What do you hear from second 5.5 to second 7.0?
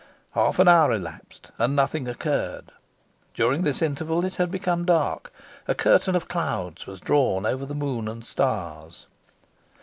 A curtain of clouds was